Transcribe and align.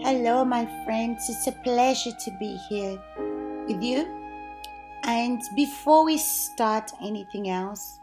Hello, 0.00 0.44
my 0.44 0.66
friends. 0.84 1.28
It's 1.28 1.46
a 1.46 1.52
pleasure 1.52 2.10
to 2.10 2.30
be 2.40 2.56
here 2.68 3.00
with 3.68 3.82
you. 3.82 4.06
And 5.04 5.40
before 5.54 6.04
we 6.04 6.18
start 6.18 6.90
anything 7.00 7.48
else, 7.48 7.98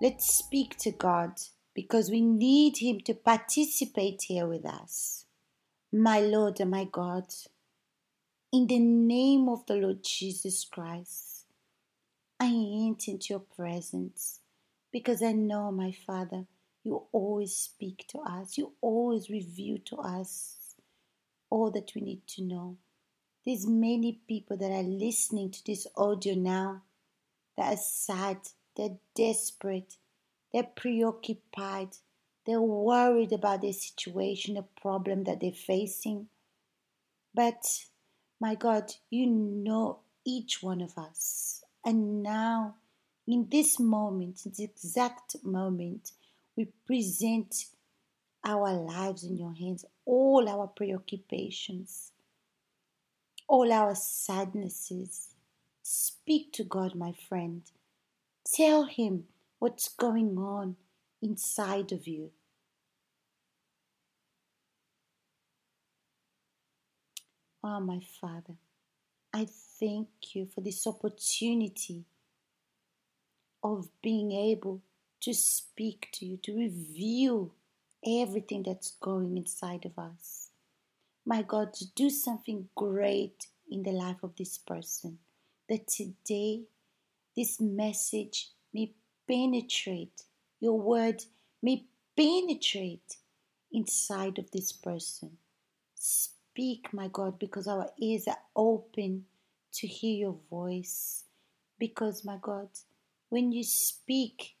let's 0.00 0.34
speak 0.34 0.78
to 0.78 0.90
God 0.90 1.32
because 1.74 2.10
we 2.10 2.22
need 2.22 2.78
Him 2.78 3.00
to 3.00 3.14
participate 3.14 4.22
here 4.22 4.46
with 4.46 4.64
us. 4.64 5.26
My 5.92 6.20
Lord 6.20 6.60
and 6.60 6.70
my 6.70 6.84
God, 6.84 7.26
in 8.52 8.66
the 8.66 8.78
name 8.78 9.48
of 9.48 9.66
the 9.66 9.74
Lord 9.74 10.02
Jesus 10.02 10.64
Christ, 10.64 11.44
I 12.40 12.46
enter 12.46 13.10
into 13.10 13.26
your 13.30 13.40
presence 13.40 14.40
because 14.90 15.22
I 15.22 15.32
know, 15.32 15.70
my 15.70 15.92
Father, 15.92 16.46
you 16.84 17.04
always 17.12 17.54
speak 17.54 18.06
to 18.08 18.18
us, 18.20 18.56
you 18.56 18.72
always 18.80 19.28
reveal 19.28 19.78
to 19.86 19.96
us 19.96 20.56
all 21.54 21.70
that 21.70 21.92
we 21.94 22.00
need 22.02 22.26
to 22.26 22.42
know. 22.42 22.76
There's 23.46 23.64
many 23.64 24.18
people 24.26 24.56
that 24.56 24.72
are 24.72 24.82
listening 24.82 25.52
to 25.52 25.64
this 25.64 25.86
audio 25.96 26.34
now 26.34 26.82
that 27.56 27.74
are 27.74 27.76
sad, 27.76 28.38
they're 28.76 28.98
desperate, 29.14 29.94
they're 30.52 30.64
preoccupied, 30.64 31.90
they're 32.44 32.60
worried 32.60 33.32
about 33.32 33.62
their 33.62 33.72
situation, 33.72 34.54
the 34.54 34.64
problem 34.82 35.22
that 35.24 35.40
they're 35.40 35.52
facing. 35.52 36.26
But 37.32 37.84
my 38.40 38.56
God, 38.56 38.92
you 39.08 39.26
know 39.28 40.00
each 40.24 40.60
one 40.60 40.80
of 40.80 40.98
us. 40.98 41.62
And 41.84 42.20
now, 42.20 42.74
in 43.28 43.46
this 43.48 43.78
moment, 43.78 44.44
in 44.44 44.50
this 44.50 44.60
exact 44.60 45.36
moment, 45.44 46.10
we 46.56 46.64
present 46.84 47.66
our 48.44 48.72
lives 48.72 49.24
in 49.24 49.36
your 49.36 49.54
hands, 49.54 49.84
all 50.04 50.48
our 50.48 50.66
preoccupations, 50.66 52.12
all 53.48 53.72
our 53.72 53.94
sadnesses. 53.94 55.34
Speak 55.82 56.52
to 56.52 56.64
God, 56.64 56.94
my 56.94 57.12
friend. 57.28 57.62
Tell 58.54 58.84
Him 58.84 59.24
what's 59.58 59.88
going 59.88 60.36
on 60.38 60.76
inside 61.22 61.92
of 61.92 62.06
you. 62.06 62.30
Oh, 67.62 67.80
my 67.80 68.00
Father, 68.20 68.54
I 69.32 69.46
thank 69.80 70.08
you 70.34 70.46
for 70.54 70.60
this 70.60 70.86
opportunity 70.86 72.04
of 73.62 73.88
being 74.02 74.32
able 74.32 74.82
to 75.22 75.32
speak 75.32 76.08
to 76.12 76.26
you, 76.26 76.36
to 76.38 76.54
reveal 76.54 77.52
everything 78.06 78.62
that's 78.62 78.92
going 79.00 79.36
inside 79.36 79.84
of 79.84 79.98
us. 79.98 80.50
My 81.26 81.42
God, 81.42 81.72
to 81.74 81.86
do 81.94 82.10
something 82.10 82.68
great 82.74 83.46
in 83.70 83.82
the 83.82 83.92
life 83.92 84.22
of 84.22 84.36
this 84.36 84.58
person. 84.58 85.18
That 85.68 85.88
today, 85.88 86.64
this 87.36 87.60
message 87.60 88.50
may 88.72 88.92
penetrate, 89.26 90.22
your 90.60 90.78
word 90.78 91.24
may 91.62 91.86
penetrate 92.16 93.16
inside 93.72 94.38
of 94.38 94.50
this 94.50 94.72
person. 94.72 95.38
Speak, 95.94 96.92
my 96.92 97.08
God, 97.08 97.38
because 97.38 97.66
our 97.66 97.90
ears 97.98 98.28
are 98.28 98.38
open 98.54 99.24
to 99.72 99.86
hear 99.86 100.16
your 100.16 100.36
voice. 100.50 101.24
Because, 101.78 102.24
my 102.24 102.38
God, 102.40 102.68
when 103.30 103.50
you 103.50 103.64
speak, 103.64 104.54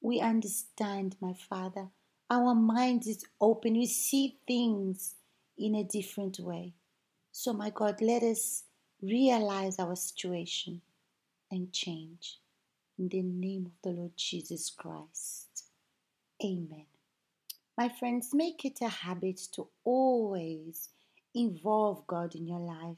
we 0.00 0.20
understand, 0.20 1.16
my 1.20 1.34
Father, 1.34 1.88
our 2.30 2.54
mind 2.54 3.06
is 3.06 3.24
open. 3.40 3.74
We 3.74 3.86
see 3.86 4.38
things 4.46 5.14
in 5.56 5.74
a 5.74 5.84
different 5.84 6.38
way. 6.38 6.74
So, 7.32 7.52
my 7.52 7.70
God, 7.70 8.00
let 8.00 8.22
us 8.22 8.64
realize 9.02 9.78
our 9.78 9.96
situation 9.96 10.82
and 11.50 11.72
change. 11.72 12.38
In 12.98 13.08
the 13.08 13.22
name 13.22 13.66
of 13.66 13.72
the 13.82 13.96
Lord 13.96 14.12
Jesus 14.16 14.70
Christ. 14.70 15.64
Amen. 16.44 16.86
My 17.76 17.88
friends, 17.88 18.30
make 18.34 18.64
it 18.64 18.80
a 18.82 18.88
habit 18.88 19.40
to 19.52 19.68
always 19.84 20.88
involve 21.34 22.06
God 22.08 22.34
in 22.34 22.46
your 22.46 22.58
life. 22.58 22.96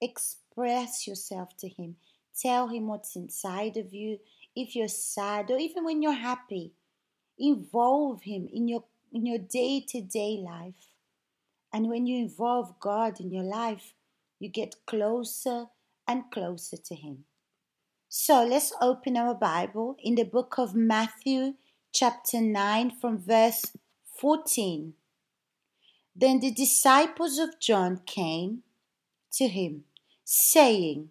Express 0.00 1.06
yourself 1.06 1.56
to 1.58 1.68
Him. 1.68 1.96
Tell 2.40 2.68
Him 2.68 2.86
what's 2.86 3.16
inside 3.16 3.76
of 3.76 3.92
you. 3.92 4.18
If 4.54 4.76
you're 4.76 4.88
sad 4.88 5.50
or 5.50 5.58
even 5.58 5.84
when 5.84 6.02
you're 6.02 6.12
happy, 6.12 6.72
involve 7.38 8.22
him 8.22 8.48
in 8.52 8.68
your 8.68 8.84
in 9.12 9.26
your 9.26 9.38
day-to-day 9.38 10.38
life. 10.42 10.88
And 11.72 11.88
when 11.88 12.06
you 12.06 12.18
involve 12.18 12.78
god 12.80 13.20
in 13.20 13.30
your 13.30 13.44
life 13.44 13.94
you 14.38 14.48
get 14.48 14.74
closer 14.86 15.66
and 16.08 16.24
closer 16.32 16.76
to 16.76 16.94
him. 16.96 17.24
So 18.08 18.44
let's 18.44 18.72
open 18.80 19.16
our 19.16 19.34
bible 19.34 19.96
in 20.02 20.16
the 20.16 20.24
book 20.24 20.58
of 20.58 20.74
matthew 20.74 21.54
chapter 21.92 22.40
9 22.40 22.90
from 23.00 23.18
verse 23.18 23.62
14 24.18 24.94
then 26.16 26.40
the 26.40 26.50
disciples 26.50 27.38
of 27.38 27.60
john 27.60 28.00
came 28.06 28.62
to 29.30 29.46
him 29.46 29.84
saying 30.24 31.08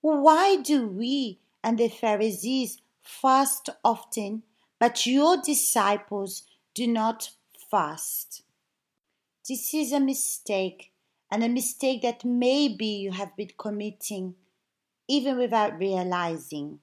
why 0.00 0.56
do 0.56 0.86
we 0.86 1.38
and 1.62 1.78
the 1.78 1.88
pharisees 1.88 2.78
fast 3.00 3.70
often 3.84 4.42
but 4.78 5.06
your 5.06 5.36
disciples 5.42 6.44
do 6.74 6.86
not 6.86 7.30
fast. 7.70 8.42
This 9.48 9.74
is 9.74 9.92
a 9.92 10.00
mistake, 10.00 10.92
and 11.30 11.42
a 11.42 11.48
mistake 11.48 12.02
that 12.02 12.24
maybe 12.24 12.86
you 12.86 13.12
have 13.12 13.36
been 13.36 13.50
committing 13.58 14.34
even 15.08 15.38
without 15.38 15.78
realizing. 15.78 16.80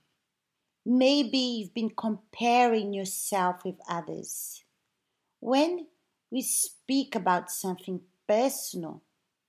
Maybe 0.85 1.37
you've 1.37 1.73
been 1.73 1.91
comparing 1.91 2.93
yourself 2.93 3.63
with 3.63 3.75
others. 3.87 4.63
When 5.39 5.87
we 6.31 6.41
speak 6.41 7.15
about 7.15 7.51
something 7.51 8.01
personal, 8.27 9.01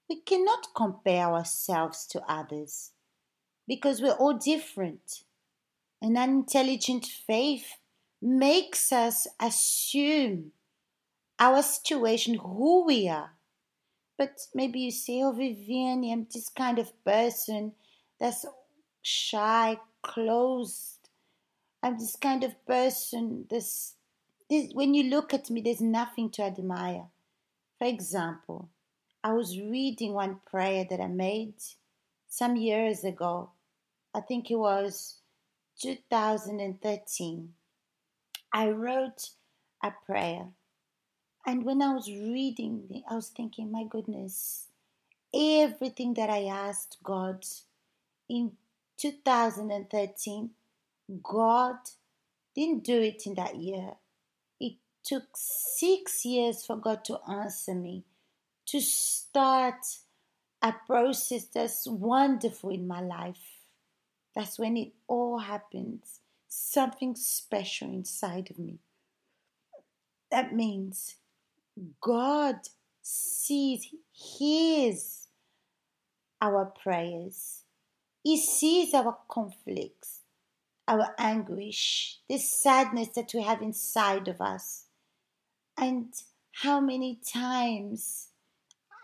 we 0.08 0.20
cannot 0.20 0.68
compare 0.74 1.26
ourselves 1.26 2.06
to 2.08 2.22
others 2.28 2.92
because 3.66 4.00
we're 4.00 4.12
all 4.12 4.34
different. 4.34 5.24
An 6.00 6.16
unintelligent 6.16 7.06
faith 7.06 7.78
makes 8.20 8.92
us 8.92 9.26
assume 9.40 10.52
our 11.38 11.62
situation, 11.62 12.34
who 12.34 12.84
we 12.84 13.08
are. 13.08 13.32
But 14.18 14.46
maybe 14.54 14.80
you 14.80 14.90
say, 14.90 15.22
Oh, 15.22 15.32
Vivian, 15.32 16.04
I'm 16.10 16.26
this 16.32 16.48
kind 16.48 16.78
of 16.78 16.92
person 17.04 17.72
that's 18.18 18.46
shy, 19.02 19.78
closed. 20.02 21.08
I'm 21.82 21.98
this 21.98 22.16
kind 22.16 22.42
of 22.42 22.64
person. 22.66 23.46
This, 23.50 23.94
this, 24.48 24.70
when 24.72 24.94
you 24.94 25.04
look 25.04 25.34
at 25.34 25.50
me, 25.50 25.60
there's 25.60 25.80
nothing 25.80 26.30
to 26.30 26.42
admire. 26.42 27.04
For 27.78 27.86
example, 27.86 28.70
I 29.22 29.32
was 29.32 29.58
reading 29.58 30.14
one 30.14 30.40
prayer 30.46 30.86
that 30.88 31.00
I 31.00 31.08
made 31.08 31.54
some 32.28 32.56
years 32.56 33.04
ago. 33.04 33.50
I 34.14 34.20
think 34.20 34.50
it 34.50 34.56
was 34.56 35.16
2013. 35.80 37.52
I 38.52 38.70
wrote 38.70 39.30
a 39.82 39.92
prayer. 40.06 40.48
And 41.46 41.64
when 41.64 41.82
I 41.82 41.94
was 41.94 42.08
reading 42.08 43.02
I 43.08 43.14
was 43.14 43.28
thinking, 43.28 43.70
my 43.70 43.84
goodness, 43.84 44.68
everything 45.34 46.14
that 46.14 46.30
I 46.30 46.44
asked 46.44 46.98
God 47.02 47.44
in 48.28 48.52
2013, 48.96 50.50
God 51.22 51.76
didn't 52.54 52.84
do 52.84 53.00
it 53.00 53.26
in 53.26 53.34
that 53.34 53.56
year. 53.56 53.92
It 54.58 54.74
took 55.04 55.24
six 55.34 56.24
years 56.24 56.64
for 56.64 56.76
God 56.76 57.04
to 57.04 57.18
answer 57.30 57.74
me, 57.74 58.04
to 58.66 58.80
start 58.80 59.84
a 60.62 60.74
process 60.86 61.44
that's 61.44 61.86
wonderful 61.86 62.70
in 62.70 62.88
my 62.88 63.00
life. 63.00 63.60
That's 64.34 64.58
when 64.58 64.76
it 64.76 64.92
all 65.06 65.38
happens 65.38 66.20
something 66.48 67.14
special 67.14 67.88
inside 67.88 68.50
of 68.50 68.58
me. 68.58 68.78
That 70.30 70.54
means 70.54 71.16
God 72.00 72.56
sees, 73.02 73.88
hears 74.12 75.28
our 76.40 76.66
prayers. 76.66 77.62
He 78.22 78.36
sees 78.36 78.92
our 78.92 79.18
conflicts, 79.28 80.20
our 80.88 81.14
anguish, 81.18 82.18
the 82.28 82.38
sadness 82.38 83.08
that 83.14 83.32
we 83.34 83.42
have 83.42 83.62
inside 83.62 84.28
of 84.28 84.40
us. 84.40 84.86
And 85.78 86.12
how 86.62 86.80
many 86.80 87.20
times 87.32 88.28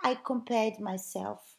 I 0.05 0.17
compared 0.17 0.81
myself. 0.81 1.57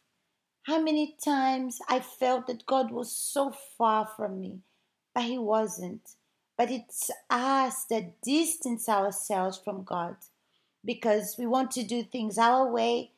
How 0.64 0.82
many 0.82 1.16
times 1.24 1.80
I 1.88 2.02
felt 2.02 2.48
that 2.48 2.66
God 2.66 2.92
was 2.92 3.12
so 3.12 3.52
far 3.78 4.06
from 4.06 4.40
me 4.42 4.60
but 5.14 5.24
he 5.24 5.38
wasn't. 5.38 6.16
But 6.58 6.72
it's 6.72 7.10
us 7.30 7.86
that 7.86 8.22
distance 8.22 8.88
ourselves 8.90 9.58
from 9.58 9.84
God 9.84 10.18
because 10.86 11.36
we 11.38 11.46
want 11.48 11.72
to 11.72 11.84
do 11.84 12.04
things 12.04 12.38
our 12.38 12.72
way 12.72 13.12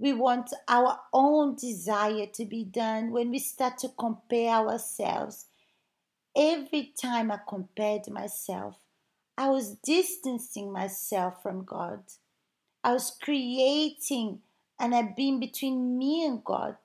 We 0.00 0.12
want 0.12 0.52
our 0.68 1.00
own 1.12 1.56
desire 1.56 2.26
to 2.34 2.44
be 2.44 2.64
done 2.64 3.10
when 3.10 3.30
we 3.30 3.38
start 3.40 3.78
to 3.78 3.88
compare 3.88 4.50
ourselves. 4.50 5.46
Every 6.36 6.92
time 7.00 7.30
I 7.32 7.40
compared 7.48 8.08
myself, 8.08 8.76
I 9.36 9.50
was 9.50 9.76
distancing 9.76 10.72
myself 10.72 11.42
from 11.42 11.64
God. 11.64 12.04
I 12.84 12.92
was 12.92 13.16
creating 13.22 14.40
an 14.78 14.92
abyss 14.92 15.40
between 15.40 15.98
me 15.98 16.24
and 16.26 16.44
God. 16.44 16.76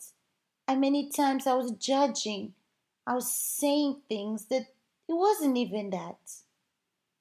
And 0.68 0.82
many 0.82 1.10
times 1.10 1.48
I 1.48 1.54
was 1.56 1.72
judging. 1.72 2.54
I 3.06 3.16
was 3.16 3.34
saying 3.34 4.02
things 4.08 4.46
that 4.46 4.68
it 5.08 5.14
wasn't 5.14 5.58
even 5.58 5.90
that. 5.90 6.20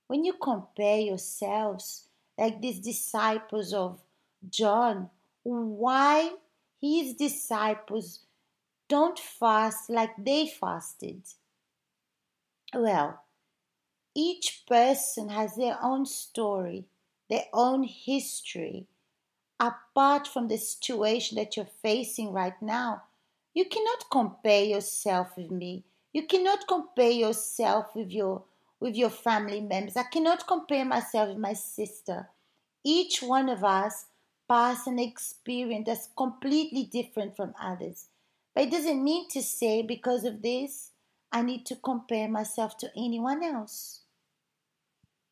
When 0.07 0.25
you 0.25 0.35
compare 0.35 1.01
yourselves, 1.01 2.07
like 2.39 2.61
these 2.61 2.81
disciples 2.81 3.73
of 3.73 4.01
John, 4.49 5.11
why 5.43 6.33
his 6.81 7.15
disciples 7.15 8.21
don't 8.89 9.19
fast 9.19 9.91
like 9.91 10.13
they 10.19 10.47
fasted? 10.47 11.23
Well, 12.75 13.23
each 14.15 14.65
person 14.69 15.31
has 15.31 15.57
their 15.57 15.79
own 15.83 16.07
story, 16.07 16.87
their 17.29 17.47
own 17.53 17.85
history. 17.85 18.87
Apart 19.59 20.27
from 20.27 20.49
the 20.49 20.59
situation 20.59 21.37
that 21.37 21.57
you're 21.57 21.67
facing 21.83 22.33
right 22.33 22.61
now, 22.61 23.03
you 23.55 23.67
cannot 23.67 24.11
compare 24.11 24.65
yourself 24.65 25.37
with 25.37 25.51
me. 25.51 25.85
You 26.13 26.27
cannot 26.27 26.67
compare 26.67 27.11
yourself 27.11 27.95
with 27.95 28.11
your 28.11 28.45
with 28.81 28.97
your 28.97 29.11
family 29.11 29.61
members. 29.61 29.97
I 29.97 30.03
cannot 30.05 30.47
compare 30.47 30.85
myself 30.85 31.29
with 31.29 31.39
my 31.39 31.53
sister. 31.53 32.29
Each 32.85 33.23
one 33.23 33.49
of 33.49 33.63
us 33.63 34.07
pass 34.49 34.87
an 34.87 34.99
experience 34.99 35.87
that's 35.87 36.09
completely 36.17 36.85
different 36.85 37.37
from 37.37 37.55
others. 37.61 38.09
But 38.55 38.65
it 38.65 38.71
doesn't 38.73 39.05
mean 39.05 39.29
to 39.31 39.43
say 39.43 39.83
because 39.83 40.25
of 40.25 40.43
this 40.43 40.91
I 41.31 41.43
need 41.43 41.65
to 41.67 41.77
compare 41.77 42.29
myself 42.29 42.77
to 42.79 42.91
anyone 42.97 43.43
else. 43.43 44.01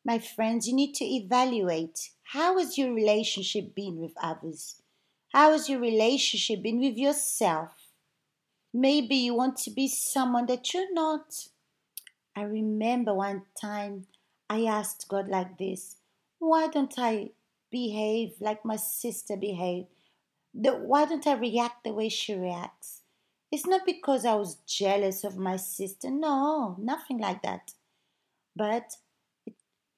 My 0.03 0.17
friends, 0.17 0.67
you 0.67 0.73
need 0.73 0.95
to 0.95 1.05
evaluate 1.05 2.09
how 2.23 2.57
has 2.57 2.77
your 2.77 2.93
relationship 2.93 3.75
been 3.75 3.97
with 3.99 4.13
others? 4.21 4.81
How 5.33 5.51
has 5.51 5.69
your 5.69 5.79
relationship 5.79 6.63
been 6.63 6.79
with 6.79 6.97
yourself? 6.97 7.80
Maybe 8.73 9.15
you 9.15 9.33
want 9.33 9.57
to 9.57 9.71
be 9.71 9.87
someone 9.87 10.45
that 10.45 10.73
you're 10.73 10.93
not. 10.93 11.47
I 12.35 12.43
remember 12.43 13.13
one 13.13 13.43
time 13.59 14.07
I 14.49 14.65
asked 14.65 15.07
God 15.09 15.27
like 15.27 15.57
this 15.57 15.97
why 16.39 16.67
don't 16.67 16.93
I 16.97 17.29
behave 17.69 18.33
like 18.39 18.65
my 18.65 18.75
sister 18.75 19.37
behaved? 19.37 19.87
Why 20.53 21.05
don't 21.05 21.27
I 21.27 21.33
react 21.33 21.83
the 21.83 21.93
way 21.93 22.09
she 22.09 22.33
reacts? 22.33 23.01
It's 23.51 23.67
not 23.67 23.85
because 23.85 24.25
I 24.25 24.33
was 24.35 24.55
jealous 24.65 25.23
of 25.23 25.37
my 25.37 25.57
sister, 25.57 26.09
no, 26.09 26.75
nothing 26.79 27.19
like 27.19 27.43
that. 27.43 27.73
But 28.55 28.97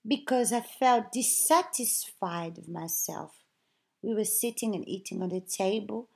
because 0.05 0.51
I 0.51 0.61
felt 0.61 1.11
dissatisfied 1.11 2.57
with 2.57 2.67
myself. 2.67 3.31
We 4.01 4.13
were 4.13 4.25
sitting 4.25 4.75
and 4.75 4.87
eating 4.87 5.21
on 5.21 5.29
the 5.29 5.39
table, 5.39 6.09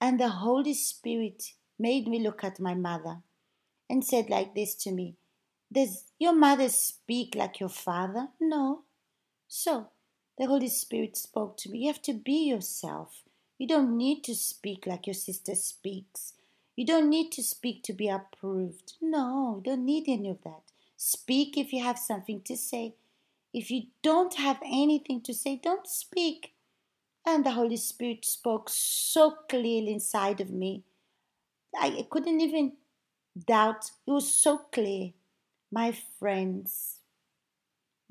and 0.00 0.18
the 0.18 0.30
Holy 0.30 0.72
Spirit 0.72 1.52
made 1.78 2.06
me 2.06 2.20
look 2.20 2.44
at 2.44 2.60
my 2.60 2.74
mother 2.74 3.18
and 3.88 4.04
said 4.04 4.30
like 4.30 4.54
this 4.54 4.74
to 4.74 4.92
me 4.92 5.16
Does 5.72 6.04
your 6.18 6.34
mother 6.34 6.68
speak 6.68 7.34
like 7.34 7.60
your 7.60 7.68
father? 7.68 8.28
No. 8.40 8.82
So 9.48 9.88
the 10.38 10.46
Holy 10.46 10.68
Spirit 10.68 11.16
spoke 11.16 11.56
to 11.58 11.70
me. 11.70 11.80
You 11.80 11.86
have 11.88 12.02
to 12.02 12.12
be 12.12 12.48
yourself. 12.48 13.22
You 13.58 13.68
don't 13.68 13.96
need 13.96 14.24
to 14.24 14.34
speak 14.34 14.86
like 14.86 15.06
your 15.06 15.14
sister 15.14 15.54
speaks. 15.54 16.34
You 16.76 16.84
don't 16.84 17.08
need 17.08 17.30
to 17.32 17.42
speak 17.42 17.84
to 17.84 17.92
be 17.92 18.08
approved. 18.08 18.94
No, 19.00 19.62
you 19.64 19.70
don't 19.70 19.84
need 19.84 20.08
any 20.08 20.28
of 20.28 20.42
that. 20.42 20.62
Speak 20.96 21.56
if 21.56 21.72
you 21.72 21.82
have 21.84 21.98
something 21.98 22.40
to 22.42 22.56
say. 22.56 22.94
If 23.52 23.70
you 23.70 23.84
don't 24.02 24.34
have 24.34 24.58
anything 24.64 25.20
to 25.22 25.32
say, 25.32 25.60
don't 25.62 25.86
speak. 25.86 26.54
And 27.24 27.46
the 27.46 27.52
Holy 27.52 27.76
Spirit 27.76 28.24
spoke 28.24 28.68
so 28.68 29.36
clearly 29.48 29.92
inside 29.92 30.40
of 30.40 30.50
me 30.50 30.82
I 31.78 32.06
couldn't 32.10 32.40
even 32.40 32.72
doubt. 33.46 33.90
It 34.06 34.10
was 34.10 34.34
so 34.34 34.58
clear. 34.58 35.12
My 35.70 35.92
friends 36.18 37.00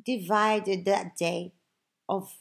divided 0.04 0.86
that 0.86 1.16
day 1.16 1.54
of 2.10 2.34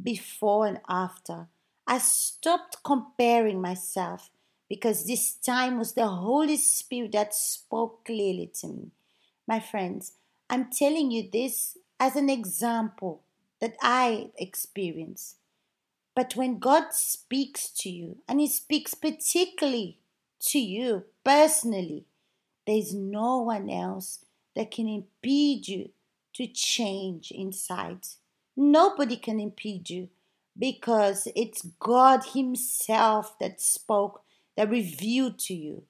before 0.00 0.66
and 0.66 0.80
after. 0.88 1.48
I 1.86 1.98
stopped 1.98 2.82
comparing 2.84 3.60
myself 3.60 4.30
because 4.68 5.06
this 5.06 5.32
time 5.34 5.78
was 5.78 5.94
the 5.94 6.08
Holy 6.08 6.56
Spirit 6.56 7.12
that 7.12 7.34
spoke 7.34 8.04
clearly 8.04 8.50
to 8.60 8.68
me. 8.68 8.90
My 9.46 9.60
friends, 9.60 10.12
I'm 10.50 10.70
telling 10.70 11.10
you 11.10 11.28
this 11.32 11.78
as 11.98 12.16
an 12.16 12.28
example 12.28 13.22
that 13.60 13.76
I 13.80 14.30
experienced. 14.36 15.36
But 16.14 16.36
when 16.36 16.58
God 16.58 16.92
speaks 16.92 17.70
to 17.70 17.88
you, 17.88 18.18
and 18.28 18.40
He 18.40 18.48
speaks 18.48 18.94
particularly 18.94 19.98
to 20.40 20.58
you 20.58 21.04
personally. 21.24 22.06
There's 22.66 22.94
no 22.94 23.42
one 23.42 23.70
else 23.70 24.24
that 24.54 24.70
can 24.70 24.88
impede 24.88 25.68
you 25.68 25.90
to 26.34 26.46
change 26.46 27.30
inside. 27.30 28.06
Nobody 28.56 29.16
can 29.16 29.40
impede 29.40 29.90
you 29.90 30.08
because 30.58 31.28
it's 31.36 31.62
God 31.78 32.24
Himself 32.34 33.38
that 33.38 33.60
spoke, 33.60 34.22
that 34.56 34.70
revealed 34.70 35.38
to 35.40 35.54
you. 35.54 35.84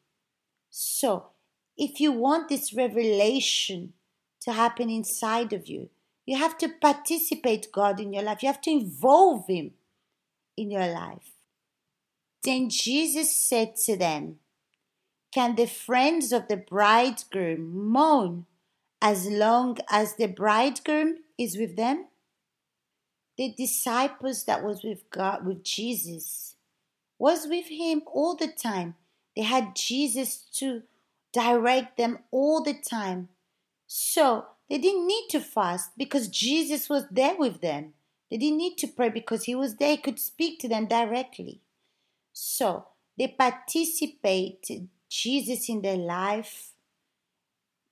So, 0.70 1.28
if 1.76 2.00
you 2.00 2.12
want 2.12 2.48
this 2.48 2.74
revelation 2.74 3.94
to 4.40 4.52
happen 4.52 4.90
inside 4.90 5.52
of 5.52 5.68
you, 5.68 5.90
you 6.26 6.36
have 6.36 6.58
to 6.58 6.68
participate 6.68 7.72
God 7.72 8.00
in 8.00 8.12
your 8.12 8.22
life. 8.22 8.42
You 8.42 8.48
have 8.48 8.60
to 8.62 8.70
involve 8.70 9.46
Him 9.48 9.72
in 10.56 10.70
your 10.70 10.86
life. 10.86 11.37
Then 12.42 12.70
Jesus 12.70 13.34
said 13.34 13.76
to 13.84 13.96
them, 13.96 14.38
Can 15.32 15.56
the 15.56 15.66
friends 15.66 16.32
of 16.32 16.48
the 16.48 16.56
bridegroom 16.56 17.88
mourn 17.90 18.46
as 19.02 19.26
long 19.26 19.78
as 19.90 20.14
the 20.14 20.26
bridegroom 20.26 21.16
is 21.36 21.56
with 21.56 21.76
them? 21.76 22.06
The 23.36 23.54
disciples 23.56 24.44
that 24.44 24.64
was 24.64 24.82
with 24.82 25.10
God 25.10 25.46
with 25.46 25.62
Jesus 25.62 26.56
was 27.18 27.46
with 27.46 27.66
him 27.66 28.02
all 28.06 28.34
the 28.36 28.48
time. 28.48 28.94
They 29.36 29.42
had 29.42 29.76
Jesus 29.76 30.36
to 30.54 30.82
direct 31.32 31.96
them 31.96 32.18
all 32.30 32.62
the 32.62 32.74
time. 32.74 33.28
So 33.86 34.46
they 34.68 34.78
didn't 34.78 35.06
need 35.06 35.28
to 35.30 35.40
fast 35.40 35.92
because 35.96 36.28
Jesus 36.28 36.88
was 36.88 37.04
there 37.10 37.36
with 37.36 37.60
them. 37.60 37.94
They 38.30 38.36
didn't 38.36 38.58
need 38.58 38.76
to 38.78 38.86
pray 38.86 39.08
because 39.08 39.44
he 39.44 39.54
was 39.54 39.76
there, 39.76 39.92
he 39.92 39.96
could 39.96 40.18
speak 40.18 40.58
to 40.60 40.68
them 40.68 40.86
directly. 40.86 41.60
So 42.40 42.86
they 43.18 43.26
participate 43.26 44.70
Jesus 45.08 45.68
in 45.68 45.82
their 45.82 45.96
life. 45.96 46.70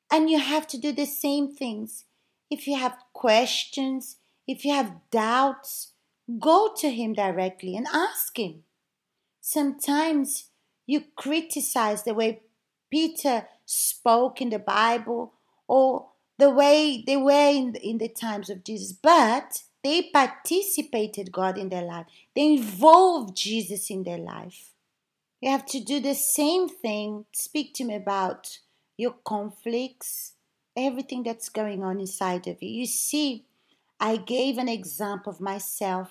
And 0.09 0.31
you 0.31 0.39
have 0.39 0.69
to 0.69 0.79
do 0.79 0.93
the 0.93 1.05
same 1.05 1.53
things. 1.53 2.05
If 2.49 2.69
you 2.69 2.79
have 2.79 2.97
questions, 3.13 4.19
if 4.47 4.65
you 4.65 4.73
have 4.73 5.01
doubts, 5.11 5.95
go 6.39 6.73
to 6.77 6.91
Him 6.93 7.13
directly 7.13 7.75
and 7.75 7.89
ask 7.93 8.39
Him. 8.39 8.63
Sometimes 9.41 10.45
you 10.87 11.03
criticize 11.17 12.05
the 12.05 12.15
way 12.15 12.43
Peter 12.89 13.49
spoke 13.65 14.41
in 14.41 14.51
the 14.51 14.61
Bible 14.61 15.33
or 15.67 16.11
the 16.39 16.51
way 16.51 17.03
they 17.05 17.17
were 17.17 17.51
in 17.51 17.73
the, 17.73 17.85
in 17.85 17.99
the 17.99 18.09
times 18.09 18.49
of 18.49 18.63
Jesus, 18.63 18.93
but 18.93 19.65
they 19.87 20.03
participated 20.03 21.31
God 21.31 21.57
in 21.57 21.69
their 21.69 21.85
life. 21.85 22.07
They 22.35 22.55
involved 22.55 23.37
Jesus 23.37 23.89
in 23.89 24.03
their 24.03 24.19
life. 24.19 24.73
You 25.41 25.51
have 25.51 25.65
to 25.67 25.79
do 25.79 26.01
the 26.01 26.17
same 26.17 26.69
thing. 26.69 27.27
Speak 27.33 27.73
to 27.75 27.85
me 27.85 27.95
about 27.95 28.59
your 28.97 29.15
conflicts, 29.25 30.33
everything 30.77 31.23
that's 31.23 31.49
going 31.49 31.85
on 31.85 32.01
inside 32.01 32.49
of 32.49 32.61
you. 32.61 32.81
You 32.81 32.87
see, 32.87 33.45
I 34.01 34.17
gave 34.17 34.59
an 34.59 34.69
example 34.69 35.33
of 35.33 35.41
myself, 35.41 36.11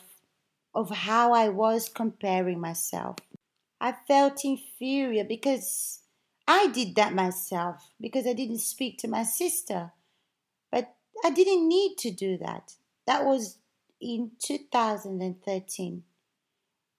of 0.73 0.89
how 0.89 1.33
I 1.33 1.49
was 1.49 1.89
comparing 1.89 2.61
myself. 2.61 3.17
I 3.81 3.93
felt 4.07 4.45
inferior 4.45 5.25
because 5.25 5.99
I 6.47 6.67
did 6.67 6.95
that 6.95 7.13
myself, 7.13 7.91
because 7.99 8.25
I 8.25 8.31
didn't 8.31 8.59
speak 8.59 8.99
to 8.99 9.09
my 9.09 9.23
sister. 9.23 9.91
But 10.71 10.95
I 11.25 11.29
didn't 11.29 11.67
need 11.67 11.97
to 11.97 12.11
do 12.11 12.37
that. 12.37 12.75
That 13.05 13.25
was 13.25 13.57
in 14.01 14.31
2013, 14.41 16.03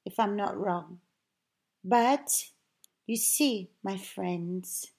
if 0.05 0.19
I'm 0.19 0.37
not 0.37 0.59
wrong. 0.59 1.01
But 1.85 2.47
you 3.07 3.17
see, 3.17 3.71
my 3.83 3.97
friends, 3.97 4.93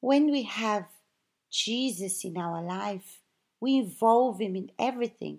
when 0.00 0.30
we 0.30 0.42
have 0.42 0.86
Jesus 1.50 2.24
in 2.24 2.36
our 2.36 2.62
life, 2.62 3.20
we 3.60 3.76
involve 3.76 4.40
him 4.40 4.56
in 4.56 4.70
everything. 4.78 5.38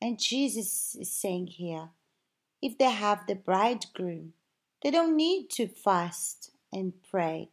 And 0.00 0.18
Jesus 0.18 0.96
is 0.98 1.12
saying 1.12 1.48
here, 1.48 1.90
if 2.62 2.78
they 2.78 2.90
have 2.90 3.26
the 3.26 3.34
bridegroom. 3.34 4.32
They 4.82 4.90
don't 4.90 5.16
need 5.16 5.50
to 5.50 5.66
fast 5.66 6.52
and 6.72 6.92
pray. 7.10 7.50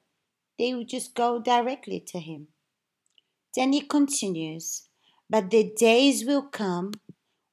They 0.57 0.73
will 0.73 0.85
just 0.85 1.15
go 1.15 1.39
directly 1.39 1.99
to 2.07 2.19
him. 2.19 2.47
Then 3.55 3.73
he 3.73 3.81
continues, 3.81 4.87
But 5.29 5.49
the 5.49 5.71
days 5.75 6.25
will 6.25 6.43
come 6.43 6.93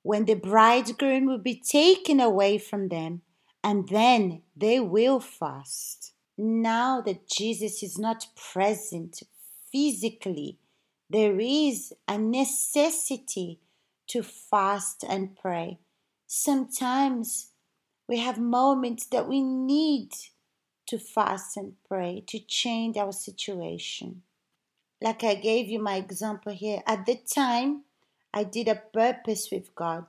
when 0.07 0.25
the 0.27 0.35
bridegroom 0.35 1.27
will 1.27 1.37
be 1.37 1.61
taken 1.61 2.21
away 2.21 2.59
from 2.59 2.91
them, 2.91 3.23
and 3.65 3.89
then 3.89 4.41
they 4.57 4.79
will 4.79 5.19
fast. 5.19 6.13
Now 6.39 7.01
that 7.01 7.27
Jesus 7.27 7.83
is 7.83 7.99
not 7.99 8.29
present 8.37 9.21
physically, 9.73 10.59
there 11.11 11.41
is 11.41 11.93
a 12.07 12.19
necessity 12.19 13.59
to 14.07 14.23
fast 14.23 15.05
and 15.09 15.37
pray. 15.37 15.81
Sometimes 16.29 17.49
we 18.09 18.19
have 18.19 18.39
moments 18.39 19.07
that 19.07 19.29
we 19.29 19.43
need 19.43 20.13
to 20.87 21.01
fast 21.01 21.57
and 21.57 21.73
pray 21.89 22.23
to 22.29 22.39
change 22.39 22.97
our 22.97 23.11
situation. 23.11 24.23
Like 25.03 25.25
I 25.25 25.35
gave 25.35 25.67
you 25.67 25.81
my 25.81 25.97
example 25.97 26.53
here, 26.53 26.85
at 26.87 27.07
the 27.07 27.17
time 27.17 27.83
I 28.37 28.45
did 28.45 28.69
a 28.69 28.83
purpose 28.93 29.49
with 29.51 29.75
God. 29.75 30.09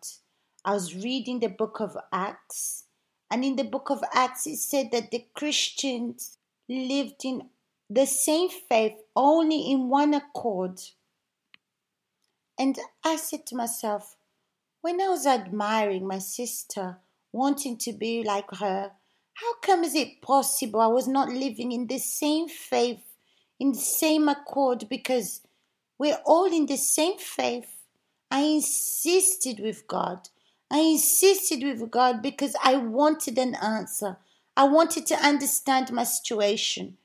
I 0.65 0.73
was 0.73 0.93
reading 0.93 1.39
the 1.39 1.47
book 1.47 1.79
of 1.79 1.95
Acts, 2.11 2.83
and 3.31 3.45
in 3.45 3.55
the 3.55 3.63
book 3.63 3.89
of 3.89 4.03
Acts, 4.13 4.45
it 4.45 4.57
said 4.57 4.91
that 4.91 5.11
the 5.11 5.23
Christians 5.33 6.37
lived 6.67 7.23
in 7.23 7.43
the 7.89 8.05
same 8.05 8.49
faith, 8.49 8.97
only 9.15 9.71
in 9.71 9.87
one 9.87 10.13
accord. 10.13 10.81
And 12.59 12.77
I 13.01 13.15
said 13.15 13.45
to 13.45 13.55
myself, 13.55 14.17
when 14.81 14.99
I 14.99 15.07
was 15.07 15.25
admiring 15.25 16.05
my 16.05 16.19
sister, 16.19 16.97
wanting 17.31 17.77
to 17.77 17.93
be 17.93 18.25
like 18.25 18.51
her, 18.59 18.91
how 19.35 19.53
come 19.61 19.85
is 19.85 19.95
it 19.95 20.21
possible 20.21 20.81
I 20.81 20.87
was 20.87 21.07
not 21.07 21.29
living 21.29 21.71
in 21.71 21.87
the 21.87 21.99
same 21.99 22.49
faith, 22.49 23.05
in 23.57 23.71
the 23.71 23.79
same 23.79 24.27
accord? 24.27 24.89
Because 24.89 25.47
we're 25.97 26.19
all 26.25 26.53
in 26.53 26.65
the 26.65 26.75
same 26.75 27.17
faith. 27.19 27.76
I 28.29 28.41
insisted 28.41 29.59
with 29.59 29.87
God. 29.87 30.29
I 30.69 30.79
insisted 30.79 31.63
with 31.63 31.89
God 31.89 32.21
because 32.21 32.55
I 32.63 32.75
wanted 32.75 33.37
an 33.37 33.55
answer. 33.55 34.17
I 34.55 34.65
wanted 34.65 35.05
to 35.07 35.15
understand 35.15 35.91
my 35.91 36.03
situation. 36.03 36.97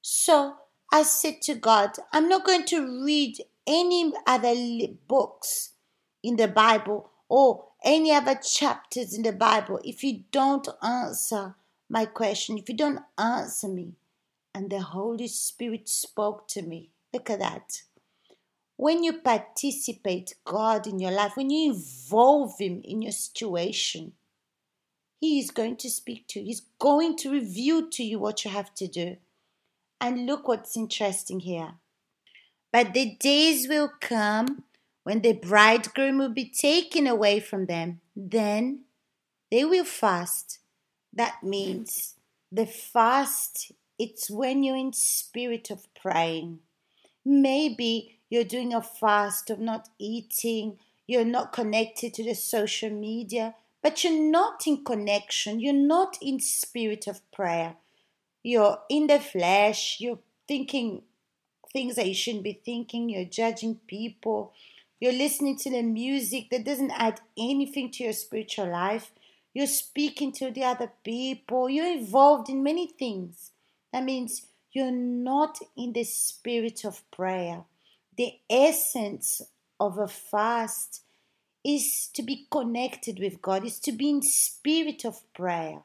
So 0.00 0.56
I 0.92 1.02
said 1.02 1.42
to 1.42 1.54
God, 1.54 1.96
I'm 2.12 2.28
not 2.28 2.44
going 2.44 2.64
to 2.66 3.04
read 3.04 3.38
any 3.66 4.12
other 4.26 4.54
books 5.06 5.70
in 6.22 6.36
the 6.36 6.48
Bible 6.48 7.10
or 7.28 7.64
any 7.84 8.12
other 8.12 8.34
chapters 8.34 9.14
in 9.14 9.22
the 9.22 9.32
Bible 9.32 9.80
if 9.84 10.02
you 10.04 10.24
don't 10.30 10.68
answer 10.82 11.54
my 11.88 12.06
question, 12.06 12.56
if 12.58 12.68
you 12.68 12.76
don't 12.76 13.00
answer 13.18 13.68
me. 13.68 13.92
And 14.54 14.70
the 14.70 14.80
Holy 14.80 15.28
Spirit 15.28 15.88
spoke 15.88 16.46
to 16.48 16.62
me. 16.62 16.90
Look 17.12 17.30
at 17.30 17.38
that. 17.40 17.82
When 18.82 19.04
you 19.04 19.12
participate 19.12 20.34
God 20.44 20.88
in 20.88 20.98
your 20.98 21.12
life, 21.12 21.36
when 21.36 21.50
you 21.50 21.72
involve 21.72 22.58
Him 22.58 22.80
in 22.82 23.00
your 23.00 23.12
situation, 23.12 24.14
He 25.20 25.38
is 25.38 25.52
going 25.52 25.76
to 25.76 25.88
speak 25.88 26.26
to 26.26 26.40
you. 26.40 26.46
He's 26.46 26.62
going 26.80 27.16
to 27.18 27.30
reveal 27.30 27.88
to 27.90 28.02
you 28.02 28.18
what 28.18 28.44
you 28.44 28.50
have 28.50 28.74
to 28.74 28.88
do. 28.88 29.18
And 30.00 30.26
look 30.26 30.48
what's 30.48 30.76
interesting 30.76 31.38
here. 31.38 31.74
But 32.72 32.92
the 32.92 33.14
days 33.20 33.68
will 33.68 33.92
come 34.00 34.64
when 35.04 35.22
the 35.22 35.34
bridegroom 35.34 36.18
will 36.18 36.34
be 36.34 36.50
taken 36.50 37.06
away 37.06 37.38
from 37.38 37.66
them. 37.66 38.00
Then 38.16 38.80
they 39.52 39.64
will 39.64 39.84
fast. 39.84 40.58
That 41.12 41.44
means 41.44 42.16
the 42.50 42.66
fast, 42.66 43.70
it's 43.96 44.28
when 44.28 44.64
you're 44.64 44.74
in 44.74 44.92
spirit 44.92 45.70
of 45.70 45.86
praying. 45.94 46.58
Maybe 47.24 48.18
you're 48.32 48.44
doing 48.44 48.72
a 48.72 48.80
fast 48.80 49.50
of 49.50 49.58
not 49.58 49.90
eating, 49.98 50.78
you're 51.06 51.22
not 51.22 51.52
connected 51.52 52.14
to 52.14 52.24
the 52.24 52.32
social 52.32 52.88
media, 52.88 53.54
but 53.82 54.02
you're 54.02 54.22
not 54.22 54.66
in 54.66 54.82
connection, 54.82 55.60
you're 55.60 55.74
not 55.74 56.16
in 56.22 56.40
spirit 56.40 57.06
of 57.06 57.20
prayer. 57.30 57.74
You're 58.42 58.78
in 58.88 59.08
the 59.08 59.20
flesh, 59.20 59.98
you're 60.00 60.20
thinking 60.48 61.02
things 61.74 61.96
that 61.96 62.08
you 62.08 62.14
shouldn't 62.14 62.44
be 62.44 62.58
thinking, 62.64 63.10
you're 63.10 63.26
judging 63.26 63.74
people, 63.86 64.54
you're 64.98 65.12
listening 65.12 65.58
to 65.58 65.70
the 65.70 65.82
music 65.82 66.48
that 66.52 66.64
doesn't 66.64 66.92
add 66.92 67.20
anything 67.36 67.90
to 67.90 68.04
your 68.04 68.14
spiritual 68.14 68.70
life, 68.70 69.10
you're 69.52 69.66
speaking 69.66 70.32
to 70.32 70.50
the 70.50 70.64
other 70.64 70.90
people, 71.04 71.68
you're 71.68 71.98
involved 71.98 72.48
in 72.48 72.62
many 72.62 72.86
things. 72.86 73.50
That 73.92 74.04
means 74.04 74.46
you're 74.72 74.90
not 74.90 75.58
in 75.76 75.92
the 75.92 76.04
spirit 76.04 76.86
of 76.86 77.02
prayer. 77.10 77.64
The 78.16 78.34
essence 78.50 79.42
of 79.80 79.98
a 79.98 80.08
fast 80.08 81.02
is 81.64 82.08
to 82.14 82.22
be 82.22 82.46
connected 82.50 83.18
with 83.18 83.40
God, 83.40 83.64
is 83.64 83.78
to 83.80 83.92
be 83.92 84.10
in 84.10 84.22
spirit 84.22 85.04
of 85.04 85.20
prayer. 85.32 85.82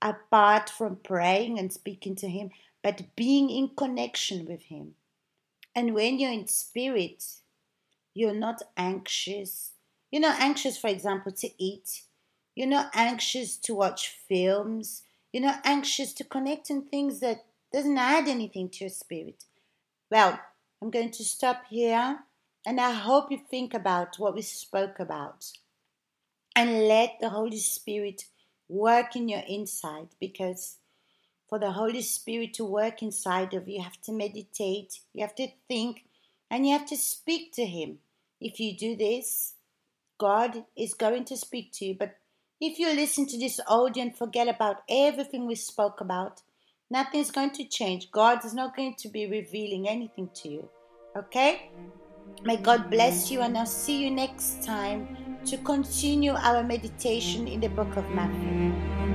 Apart 0.00 0.68
from 0.68 0.96
praying 0.96 1.58
and 1.58 1.72
speaking 1.72 2.16
to 2.16 2.28
Him, 2.28 2.50
but 2.82 3.14
being 3.14 3.50
in 3.50 3.70
connection 3.76 4.46
with 4.46 4.62
Him. 4.62 4.94
And 5.74 5.94
when 5.94 6.18
you're 6.18 6.32
in 6.32 6.48
spirit, 6.48 7.24
you're 8.14 8.34
not 8.34 8.62
anxious. 8.76 9.72
You're 10.10 10.22
not 10.22 10.40
anxious, 10.40 10.76
for 10.76 10.88
example, 10.88 11.32
to 11.32 11.50
eat. 11.62 12.02
You're 12.54 12.66
not 12.66 12.90
anxious 12.94 13.56
to 13.58 13.74
watch 13.74 14.16
films. 14.28 15.02
You're 15.32 15.44
not 15.44 15.60
anxious 15.64 16.12
to 16.14 16.24
connect 16.24 16.68
in 16.68 16.82
things 16.82 17.20
that 17.20 17.44
doesn't 17.72 17.96
add 17.96 18.28
anything 18.28 18.68
to 18.70 18.84
your 18.84 18.90
spirit. 18.90 19.44
Well, 20.10 20.38
I'm 20.82 20.90
going 20.90 21.12
to 21.12 21.24
stop 21.24 21.66
here 21.70 22.24
and 22.66 22.80
I 22.80 22.90
hope 22.90 23.30
you 23.30 23.38
think 23.38 23.72
about 23.72 24.18
what 24.18 24.34
we 24.34 24.42
spoke 24.42 24.98
about 24.98 25.52
and 26.56 26.88
let 26.88 27.18
the 27.20 27.28
Holy 27.28 27.58
Spirit 27.58 28.24
work 28.68 29.14
in 29.14 29.28
your 29.28 29.44
inside 29.46 30.08
because 30.18 30.78
for 31.48 31.60
the 31.60 31.70
Holy 31.70 32.02
Spirit 32.02 32.54
to 32.54 32.64
work 32.64 33.00
inside 33.00 33.54
of 33.54 33.68
you, 33.68 33.76
you 33.76 33.82
have 33.84 34.00
to 34.02 34.12
meditate, 34.12 34.98
you 35.14 35.20
have 35.20 35.36
to 35.36 35.46
think, 35.68 36.02
and 36.50 36.66
you 36.66 36.72
have 36.72 36.86
to 36.86 36.96
speak 36.96 37.52
to 37.52 37.64
Him. 37.64 37.98
If 38.40 38.58
you 38.58 38.76
do 38.76 38.96
this, 38.96 39.54
God 40.18 40.64
is 40.76 40.94
going 40.94 41.26
to 41.26 41.36
speak 41.36 41.70
to 41.74 41.84
you. 41.84 41.94
But 41.94 42.16
if 42.60 42.80
you 42.80 42.88
listen 42.88 43.28
to 43.28 43.38
this 43.38 43.60
audio 43.68 44.02
and 44.02 44.18
forget 44.18 44.48
about 44.48 44.82
everything 44.90 45.46
we 45.46 45.54
spoke 45.54 46.00
about, 46.00 46.42
nothing's 46.92 47.30
going 47.30 47.50
to 47.52 47.64
change. 47.64 48.10
God 48.12 48.44
is 48.44 48.52
not 48.52 48.76
going 48.76 48.94
to 48.98 49.08
be 49.08 49.26
revealing 49.26 49.88
anything 49.88 50.28
to 50.34 50.48
you. 50.48 50.68
Okay? 51.16 51.70
May 52.44 52.58
God 52.58 52.90
bless 52.90 53.30
you, 53.30 53.40
and 53.40 53.56
I'll 53.56 53.66
see 53.66 54.04
you 54.04 54.10
next 54.10 54.62
time 54.62 55.16
to 55.46 55.56
continue 55.58 56.32
our 56.32 56.62
meditation 56.62 57.48
in 57.48 57.60
the 57.60 57.68
book 57.68 57.96
of 57.96 58.08
Matthew. 58.10 59.11